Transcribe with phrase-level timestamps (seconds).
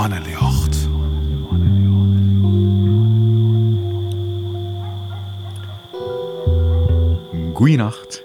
[0.00, 0.88] Mannenjocht.
[7.54, 8.22] Goeienacht.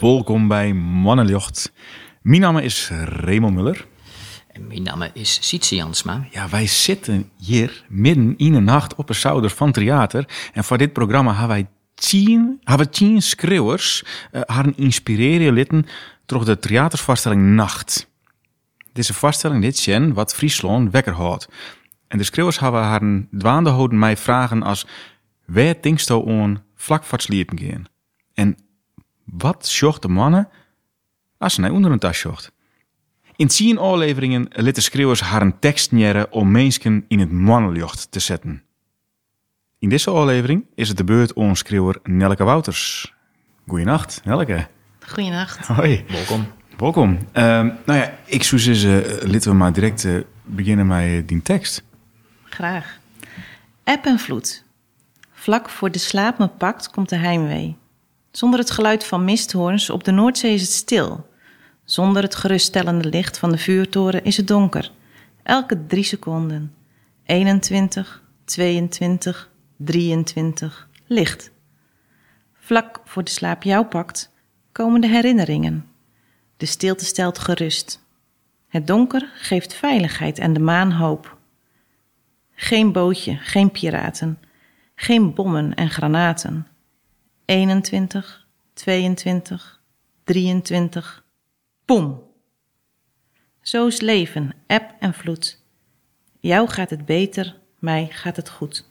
[0.00, 1.72] Welkom bij Mannenjocht.
[2.22, 3.86] Mijn naam is Raymond Muller.
[4.52, 6.26] En mijn naam is Sietse Jansma.
[6.30, 10.28] Ja, wij zitten hier midden in de nacht op een zouder van theater.
[10.52, 15.86] En voor dit programma hebben wij tien, hebben tien schreeuwers uh, haar inspireren litten
[16.26, 18.14] door de theatersvoorstelling Nacht.
[18.96, 21.48] Deze voorstelling dit zijn wat Friesland wekker houdt.
[22.08, 24.86] En de schreeuwers hebben haar dwaande houden mij vragen als...
[25.44, 27.84] Waar denkst je aan vlak voor het sliepen gaan?
[28.34, 28.56] En
[29.24, 30.48] wat zocht de mannen
[31.38, 32.52] als ze naar onder een tas zocht?
[33.36, 38.10] In tien afleveringen liet de schreeuwers haar een tekst neren om mensen in het mannenjocht
[38.10, 38.62] te zetten.
[39.78, 43.14] In deze aflevering is het de beurt aan schreeuwer Nelke Wouters.
[43.66, 44.68] Goeienacht, Nelke.
[45.06, 45.66] Goeienacht.
[45.66, 46.04] Hoi.
[46.08, 46.46] Welkom.
[46.76, 47.10] Welkom.
[47.10, 47.42] Uh,
[47.84, 51.42] nou ja, ik zou zeggen, uh, laten we maar direct uh, beginnen met uh, die
[51.42, 51.82] tekst.
[52.44, 52.98] Graag.
[53.84, 54.64] App en vloed.
[55.32, 57.76] Vlak voor de slaap me pakt, komt de heimwee.
[58.30, 61.28] Zonder het geluid van misthoorns op de Noordzee is het stil.
[61.84, 64.90] Zonder het geruststellende licht van de vuurtoren is het donker.
[65.42, 66.74] Elke drie seconden.
[67.24, 71.50] 21, 22, 23, licht.
[72.54, 74.32] Vlak voor de slaap jou pakt,
[74.72, 75.95] komen de herinneringen.
[76.56, 78.04] De stilte stelt gerust.
[78.68, 81.36] Het donker geeft veiligheid en de maan hoop.
[82.54, 84.38] Geen bootje, geen piraten,
[84.94, 86.66] geen bommen en granaten.
[87.44, 89.80] 21, 22,
[90.24, 91.24] 23,
[91.84, 92.22] boem.
[93.60, 95.60] Zo is leven, eb en vloed.
[96.40, 98.84] Jou gaat het beter, mij gaat het goed.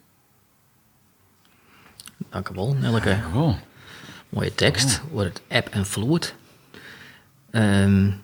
[2.30, 3.24] Dank u wel, Nelke.
[3.34, 3.58] Oh.
[4.30, 6.36] Mooie tekst, wordt het eb en vloed.
[7.56, 8.24] Um,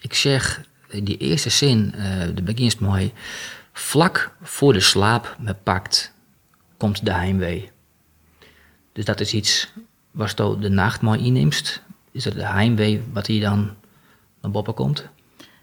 [0.00, 0.60] ik zeg,
[1.02, 2.02] die eerste zin, uh,
[2.34, 3.12] de begint mooi.
[3.72, 6.12] Vlak voor de slaap me pakt,
[6.76, 7.70] komt de heimwee.
[8.92, 9.72] Dus dat is iets
[10.10, 11.82] waar je de nacht mooi inneemt.
[12.12, 13.74] Is dat de heimwee wat hier dan
[14.42, 15.08] naar boven komt?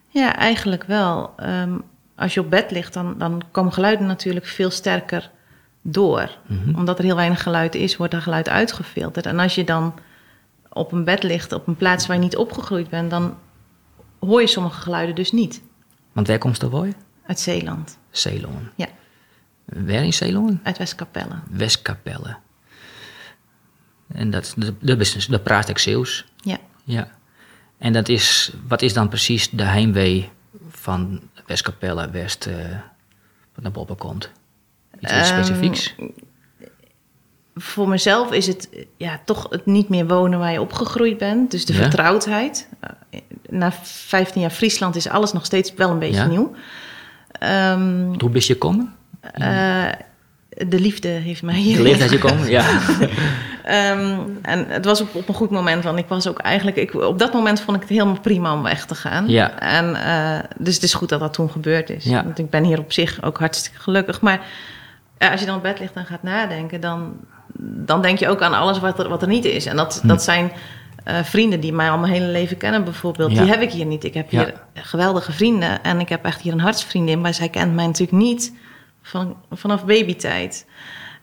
[0.08, 1.34] Ja, eigenlijk wel.
[1.44, 1.84] Um,
[2.16, 5.32] als je op bed ligt, dan, dan komen geluiden natuurlijk veel sterker
[5.82, 6.38] door.
[6.48, 6.76] Mm -hmm.
[6.76, 9.26] Omdat er heel weinig geluid is, wordt er geluid uitgefilterd.
[9.26, 9.94] En als je dan
[10.74, 13.38] op een bed ligt, op een plaats waar je niet opgegroeid bent, dan
[14.20, 15.62] hoor je sommige geluiden dus niet.
[16.12, 16.94] Want waar komt wooi?
[17.26, 17.98] Uit Zeeland.
[18.10, 18.70] Zeeland.
[18.76, 18.88] Ja.
[19.66, 20.60] Waar in Zeeland?
[20.64, 21.40] Uit Westkapelle.
[21.50, 22.38] Westkapelle.
[24.14, 26.26] En dat, dat, dat, is, dat praat ik Zeeuws.
[26.38, 26.58] Ja.
[26.84, 27.08] Ja.
[27.78, 30.30] En dat is, wat is dan precies de heimwee
[30.70, 32.56] van Westkapelle, West, uh,
[33.54, 34.32] wat naar boven komt?
[35.00, 35.96] Iets um, specifieks?
[37.62, 41.52] Voor mezelf is het ja, toch het niet meer wonen waar je opgegroeid bent.
[41.52, 41.80] Dus de ja.
[41.80, 42.68] vertrouwdheid.
[43.50, 46.28] Na 15 jaar Friesland is alles nog steeds wel een beetje ja.
[46.28, 46.54] nieuw.
[47.44, 48.94] Um, Hoe ben je gekomen?
[49.38, 49.90] Uh,
[50.68, 51.78] de liefde heeft mij hier.
[51.78, 52.82] De liefde heeft je komen, ja.
[53.92, 56.78] um, en het was op, op, een goed moment, want ik was ook eigenlijk...
[56.78, 59.28] Ik, op dat moment vond ik het helemaal prima om weg te gaan.
[59.28, 59.60] Ja.
[59.60, 62.04] En, uh, dus het is goed dat dat toen gebeurd is.
[62.04, 62.24] Ja.
[62.24, 64.22] Want ik ben hier op zich ook hartstikke gelukkig.
[64.22, 64.42] Maar
[65.18, 66.82] als je dan op bed ligt en gaat nadenken...
[66.82, 67.14] dan,
[67.60, 69.66] dan denk je ook aan alles wat er, wat er niet is.
[69.66, 70.08] En dat, hm.
[70.08, 70.52] dat zijn
[71.08, 73.32] uh, vrienden die mij al mijn hele leven kennen bijvoorbeeld.
[73.32, 73.42] Ja.
[73.42, 74.04] Die heb ik hier niet.
[74.04, 74.82] Ik heb hier Ja.
[74.82, 75.84] geweldige vrienden.
[75.84, 77.22] En ik heb echt hier een hartsvriendin.
[77.22, 78.54] Maar zij kent mij natuurlijk niet
[79.02, 80.66] van, vanaf babytijd.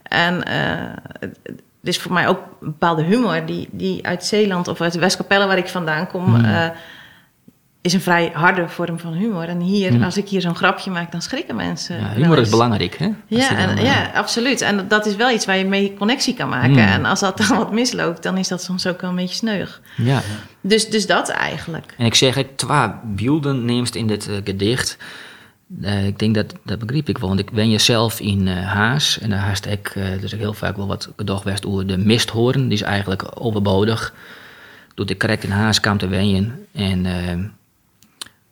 [0.02, 3.46] En uh, het is voor mij ook een bepaalde humor...
[3.46, 6.34] die, die uit Zeeland of uit de Westkapelle waar ik vandaan kom...
[6.34, 6.44] Hm.
[6.44, 6.66] Uh,
[7.80, 9.44] is een vrij harde vorm van humor.
[9.44, 10.02] En hier, Hm.
[10.02, 12.00] als ik hier zo'n grapje maak, dan schrikken mensen.
[12.00, 13.08] Ja, humor is belangrijk, hè?
[13.26, 14.60] Ja, dan, eh, ja, absoluut.
[14.60, 16.70] En dat is wel iets waar je mee connectie kan maken.
[16.70, 16.78] Mm.
[16.78, 19.80] En als dat dan wat misloopt, dan is dat soms ook wel een beetje sneug.
[19.96, 20.22] ja.
[20.60, 21.94] Dus, dus dat eigenlijk.
[21.98, 24.96] En ik zeg, het twee beelden neemt in dit uh, gedicht.
[25.80, 29.18] Uh, ik denk dat, dat begreep ik wel, want ik ben jezelf in uh, Haas.
[29.18, 32.62] En daar haast ik dus ik heel vaak wel wat gedacht werd over de misthoorn.
[32.62, 34.14] Die is eigenlijk overbodig.
[34.94, 36.66] Toen ik correct in Haas kwam te wenjen.
[36.72, 37.06] En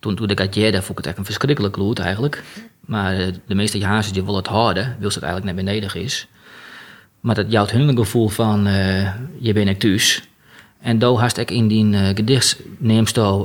[0.06, 2.42] toen, toen ik uit Jeda vond ik het echt een verschrikkelijk lood eigenlijk.
[2.80, 6.02] Maar eh, de meeste Hazen die willen het houden, wil ze het eigenlijk net beneden
[6.02, 6.26] is.
[7.20, 10.22] Maar dat jouwt hun gevoel van, uh, je bent ik thuis.
[10.80, 13.44] En daar haast ik in die uh, gedicht neemt uh,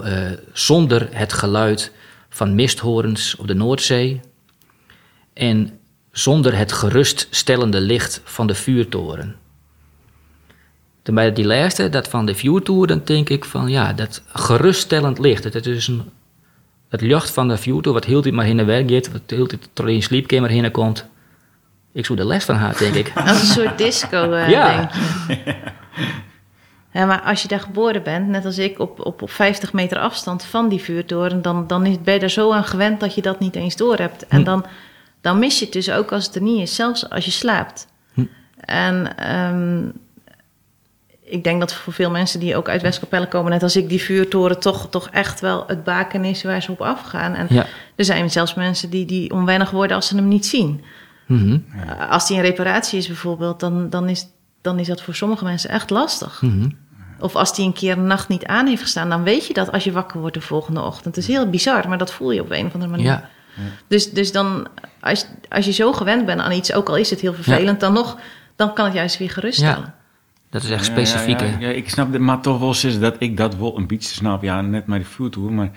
[0.53, 1.91] zonder het geluid
[2.29, 4.19] van misthorens op de Noordzee.
[5.33, 5.79] En
[6.11, 9.35] zonder het geruststellende licht van de vuurtoren.
[11.01, 15.43] Toen bij die laatste, dat van de vuurtoren, denk ik van ja, dat geruststellend licht.
[15.43, 16.03] Het is een,
[16.91, 19.47] het licht van de vuurtoren, wat heel tijd maar heen en weer gaat, wat heel
[19.47, 21.05] tijd door in je slaapkamer heen komt.
[21.93, 23.11] Ik zou de les van haar, denk ik.
[23.27, 24.77] Als een soort disco, uh, Ja.
[24.77, 24.91] denk
[25.45, 25.53] je.
[26.93, 29.97] Ja, maar als je daar geboren bent, net als ik, op, op, op 50 meter
[29.99, 33.21] afstand van die vuurtoren, dan, dan is, ben je er zo aan gewend dat je
[33.21, 34.27] dat niet eens doorhebt.
[34.27, 34.43] En Hm.
[34.43, 34.65] dan,
[35.21, 37.87] dan mis je het dus ook als het er niet is, zelfs als je slaapt.
[38.13, 38.21] Hm.
[38.59, 39.83] En ehm,
[41.31, 44.01] ik denk dat voor veel mensen die ook uit Westkapelle komen, net als ik, die
[44.01, 47.33] vuurtoren toch, toch echt wel het baken is waar ze op afgaan.
[47.33, 47.65] En Ja.
[47.95, 50.83] er zijn zelfs mensen die, die onwennig worden als ze hem niet zien.
[51.25, 51.51] Mhm.
[51.51, 54.27] Uh, Als die in reparatie is bijvoorbeeld, dan, dan, is,
[54.61, 56.41] dan is dat voor sommige mensen echt lastig.
[56.41, 56.69] Mhm.
[57.19, 59.71] Of als die een keer een nacht niet aan heeft gestaan, dan weet je dat
[59.71, 61.15] als je wakker wordt de volgende ochtend.
[61.15, 63.05] Het is heel bizar, maar dat voel je op een of andere manier.
[63.05, 63.29] Ja.
[63.87, 64.67] Dus, dus dan,
[64.99, 67.93] als, als je zo gewend bent aan iets, ook al is het heel vervelend, dan
[67.93, 68.17] nog,
[68.55, 69.93] dan kan het juist weer geruststellen.
[70.51, 71.43] Dat is echt Ja, specifieke.
[71.45, 74.13] Ja, ja, ja, ik snap maar toch wel is dat ik dat wel een beetje
[74.13, 74.43] snap.
[74.43, 75.71] Ja, net maar die vuurtoer, maar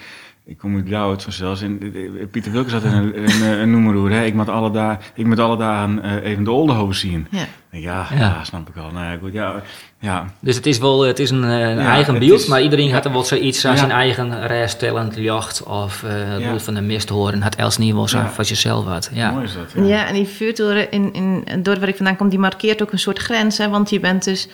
[0.47, 1.63] ik kom uit Blauw vanzelfs.
[1.63, 4.25] En eh, Pieter Wilkes had een, een, een, een noemer hè.
[4.25, 7.27] Ik moet alle dagen, ik moet alle dagen eh, even de Oldenhoven zien.
[7.31, 7.45] Ja.
[7.71, 8.19] Ja, Ja.
[8.19, 8.45] ja.
[8.45, 8.91] snap ik al.
[8.91, 9.63] Nou ja, goed, ja,
[9.99, 10.27] ja.
[10.41, 12.87] Dus het is wel het is een, eh, een Ja, eigen beeld, is- maar iedereen
[12.87, 12.93] ja.
[12.95, 13.79] had er wel zoiets als Ja.
[13.87, 17.43] zijn eigen rijstellend jacht of eh het van de mist horen.
[17.43, 18.29] Had Els niet wel zo Ja.
[18.31, 19.11] van jezelf wat.
[19.13, 19.31] Ja.
[19.31, 19.73] Mooi is dat.
[19.75, 19.83] Ja.
[19.83, 20.07] Ja.
[20.07, 22.99] en die vuurtoren in, in het dorp waar ik vandaan kom, die markeert ook een
[22.99, 23.59] soort grens.
[23.59, 24.49] Hè, want je bent dus,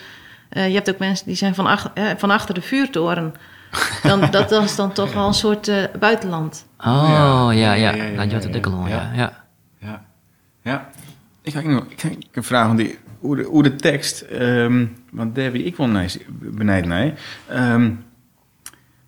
[0.49, 3.35] eh, je hebt ook mensen die zijn van, ach- eh, van achter de vuurtoren.
[4.03, 6.67] Dan, dat, dat is dan toch wel een soort eh, buitenland.
[6.79, 7.93] Oh, ja, ja.
[7.93, 9.11] Dat je ja, het ook al, ja.
[9.15, 9.47] ja.
[10.63, 10.91] ja.
[11.43, 14.87] Ik ga nog ik ga een vraag van die, hoe, de, hoe de tekst, ehm,
[15.11, 17.13] want daar ben ik wel benijd naar.
[17.49, 17.91] Ehm,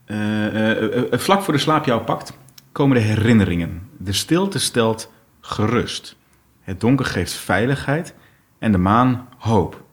[0.04, 2.32] eh, eh, eh, vlak voor de slaap jou pakt,
[2.72, 3.88] komen de herinneringen.
[3.98, 6.16] De stilte stelt gerust.
[6.60, 8.14] Het donker geeft veiligheid
[8.58, 9.84] en de maan hoop.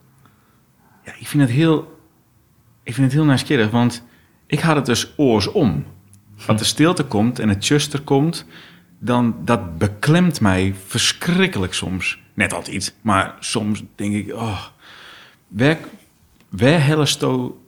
[1.03, 2.01] Ja, ik vind het heel,
[2.83, 4.03] ik vind het heel nieuwsgierig, want
[4.49, 5.85] ik had het dus oorsom.
[6.47, 8.45] Als de stilte komt en het tjuster komt,
[8.99, 12.19] dan dat beklemt mij verschrikkelijk soms.
[12.33, 14.65] Net altijd, maar soms denk ik, oh,
[15.47, 15.77] waar,
[16.49, 17.61] waar hellest to,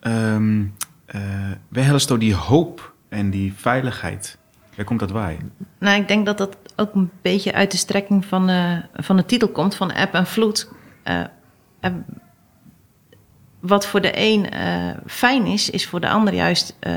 [0.00, 0.64] ehm,
[1.06, 1.20] eh,
[1.68, 4.38] waar hellest to die hoop en die veiligheid?
[4.76, 5.38] Waar komt dat bij?
[5.78, 9.24] Nou, ik denk dat dat ook een beetje uit de strekking van, eh, van de
[9.26, 10.72] titel komt, van App en Vloed.
[11.02, 11.24] Eh,
[13.60, 14.66] wat voor de een eh,
[15.06, 16.92] fijn is, is voor de ander juist eh,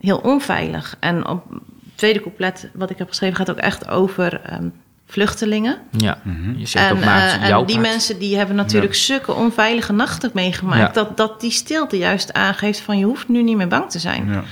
[0.00, 0.96] heel onveilig.
[1.00, 1.60] En op het
[1.94, 4.68] tweede couplet, wat ik heb geschreven, gaat ook echt over ehm,
[5.06, 5.78] vluchtelingen.
[5.90, 6.58] Ja, Mhm.
[6.58, 7.88] je zegt En, ook maar eh, jouw en die part.
[7.88, 10.80] mensen die hebben natuurlijk zulke onveilige nachten meegemaakt.
[10.94, 11.02] Ja.
[11.02, 14.32] Dat, dat die stilte juist aangeeft van je hoeft nu niet meer bang te zijn.
[14.32, 14.42] Ja.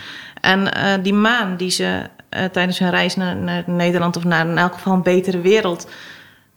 [0.40, 4.46] En eh, die maan die ze eh, tijdens hun reis naar, naar Nederland of naar
[4.48, 5.90] in elk geval een betere wereld.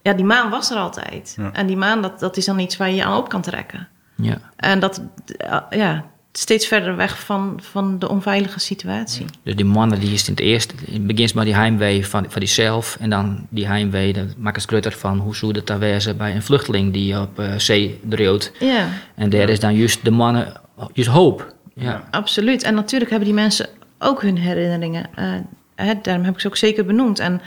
[0.01, 1.33] Ja, die maan was er altijd.
[1.37, 1.49] Ja.
[1.53, 3.87] En die maan, dat, dat is dan iets waar je je aan op kan trekken.
[4.21, 4.37] Ja.
[4.55, 5.01] En dat,
[5.37, 9.25] eh, ja, steeds verder weg van, van de onveilige situatie.
[9.43, 12.39] Dus die mannen die is in het eerste, het begint maar die heimwee van, van
[12.39, 12.97] diezelf.
[12.99, 16.35] En dan die heimwee, dan maakt het grutter van hoe zou het daar wezen bij
[16.35, 18.51] een vluchteling die op eh, zee dreeuwt.
[18.59, 20.53] Ja, En daar is dan juist de mannen,
[20.93, 21.53] juist hoop.
[21.73, 22.07] Ja.
[22.11, 22.63] absoluut.
[22.63, 23.67] En natuurlijk hebben die mensen
[23.99, 25.05] ook hun herinneringen.
[25.15, 25.33] Eh,
[25.75, 27.19] hè, daarom heb ik ze ook zeker benoemd.
[27.19, 27.41] En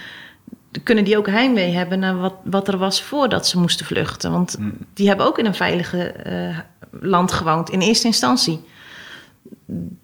[0.83, 4.33] kunnen die ook heimwee hebben naar wat, wat er was voordat ze moesten vluchten.
[4.33, 4.59] Want
[4.95, 6.59] die hebben ook in een veilige eh,
[7.01, 8.61] land gewoond in eerste instantie.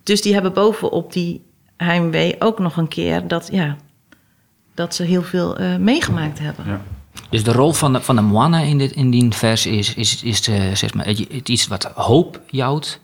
[0.02, 1.44] Dus die hebben bovenop die
[1.76, 3.76] heimwee ook nog een keer dat, ja,
[4.74, 6.64] dat ze heel veel eh, meegemaakt hebben.
[6.66, 6.82] Ja.
[7.30, 10.22] Dus de rol van de, van de mannen in, dit, in die vers is, is,
[10.22, 13.00] is eh, zeg maar, het, iets wat hoop jouwt.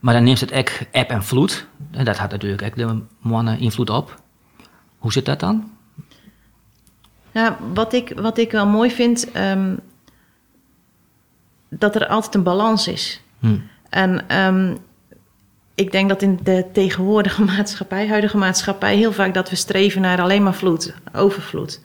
[0.00, 1.66] Maar dan neemt het ook eb en vloed.
[1.90, 4.22] En dat had natuurlijk ook de mannen invloed op.
[4.98, 5.70] Hoe zit dat dan?
[7.32, 9.74] Ja, wat ik, wat ik wel mooi vind, ehm,
[11.68, 13.22] dat er altijd een balans is.
[13.38, 13.58] Hm.
[13.90, 14.74] En ehm,
[15.74, 20.20] ik denk dat in de tegenwoordige maatschappij, huidige maatschappij, heel vaak dat we streven naar
[20.20, 21.80] alleen maar vloed, overvloed.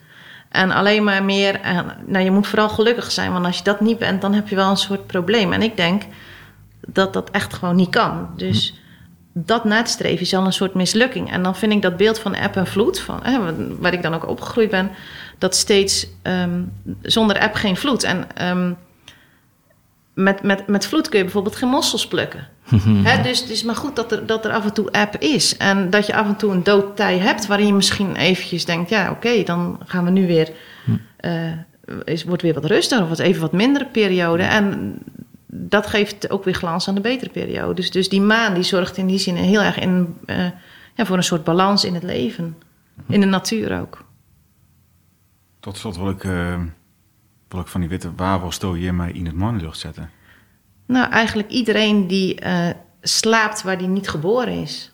[0.49, 3.81] En alleen maar meer, en, nou je moet vooral gelukkig zijn, want als je dat
[3.81, 5.53] niet bent, dan heb je wel een soort probleem.
[5.53, 6.03] En ik denk
[6.87, 8.29] dat dat echt gewoon niet kan.
[8.35, 8.81] Dus
[9.33, 11.31] dat na te streven is al een soort mislukking.
[11.31, 13.39] En dan vind ik dat beeld van app en vloed, van, hè,
[13.79, 14.91] waar ik dan ook opgegroeid ben,
[15.43, 16.61] dat steeds ehm,
[17.01, 18.03] zonder app geen vloed.
[18.03, 18.73] En ehm,
[20.13, 22.47] met, met, met vloed kun je bijvoorbeeld geen mossels plukken.
[23.07, 25.57] Hè, dus het is maar goed dat er, dat er af en toe app is.
[25.57, 28.89] En dat je af en toe een doodtij hebt waarin je misschien eventjes denkt...
[28.89, 30.51] ja, oké, dan gaan we nu weer...
[31.17, 31.51] eh,
[32.03, 34.43] is, wordt weer wat rustiger of wat, even wat mindere periode.
[34.43, 34.97] En
[35.47, 37.73] dat geeft ook weer glans aan de betere periode.
[37.73, 40.45] Dus, dus die maan die zorgt in die zin heel erg in, eh,
[40.95, 42.57] ja, voor een soort balans in het leven.
[43.07, 44.03] In de natuur ook.
[45.63, 46.59] Tot slot wil ik, eh,
[47.47, 50.09] wil ik van die witte wawel hier mij in het mannenlucht zetten.
[50.85, 52.69] Nou, eigenlijk iedereen die eh,
[53.01, 54.91] slaapt waar die niet geboren is.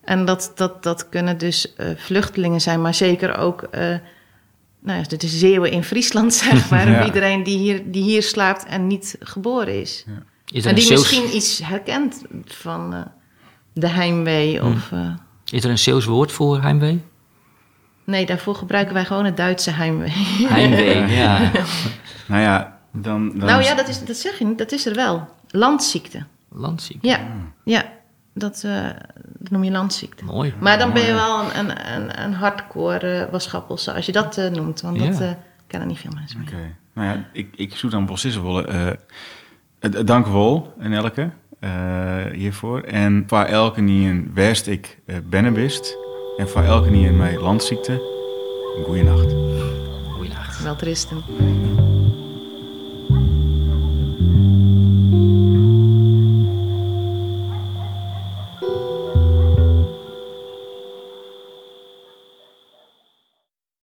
[0.00, 3.96] En dat, dat, dat kunnen dus eh, vluchtelingen zijn, maar zeker ook eh
[4.80, 6.88] nou ja, de Zeeuwen in Friesland, zeg maar.
[6.94, 7.04] Ja.
[7.04, 10.04] Iedereen die hier, die hier slaapt en niet geboren is.
[10.52, 13.00] Is En die Zeeuws, misschien iets herkent van eh,
[13.72, 14.72] de heimwee Hmm.
[14.72, 14.92] of...
[14.92, 15.14] eh,
[15.50, 17.02] is er een Zeeuws woord voor heimwee?
[18.04, 20.12] Nee, daarvoor gebruiken wij gewoon het Duitse heimwee.
[20.54, 21.50] Heimwee, ja.
[22.26, 23.28] Nou ja, dan...
[23.28, 25.28] dan nou ja, dat, is, dat zeg je niet, dat is er wel.
[25.48, 26.24] Landziekte.
[26.48, 27.08] Landziekte.
[27.08, 27.20] Ja,
[27.64, 27.84] ja
[28.34, 28.84] dat, eh,
[29.38, 30.24] dat noem je landziekte.
[30.24, 30.54] Mooi.
[30.60, 34.38] Maar dan ben je wel een, een, een, een hardcore uh, waschappelse als je dat
[34.38, 34.80] eh, noemt.
[34.80, 35.30] Want dat eh,
[35.66, 36.48] kennen niet veel mensen meer.
[36.48, 36.76] Oké.
[36.94, 38.90] Nou ja, ik, ik zoek dan eh
[39.84, 41.30] eh, dank wel, en elke,
[41.60, 42.80] eh, hiervoor.
[42.80, 45.96] En voor elke die een west ik eh bennen wist.
[46.36, 47.92] En voor elke die een mij landziekte,
[48.76, 49.34] een goede nacht.
[50.16, 50.62] Goeienacht.
[50.62, 51.24] Wel tristen.